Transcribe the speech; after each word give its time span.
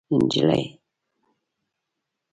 نجلۍ 0.21 0.61